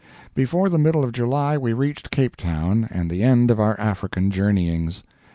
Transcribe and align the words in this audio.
Before 0.33 0.67
the 0.67 0.79
middle 0.79 1.03
of 1.03 1.11
July 1.11 1.59
we 1.59 1.73
reached 1.73 2.09
Cape 2.09 2.35
Town, 2.35 2.87
and 2.89 3.07
the 3.07 3.21
end 3.21 3.51
of 3.51 3.59
our 3.59 3.79
African 3.79 4.31
journeyings. 4.31 5.03